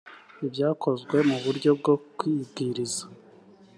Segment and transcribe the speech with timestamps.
[0.45, 3.03] ibyakozwe mu buryo bwo kwibwiriza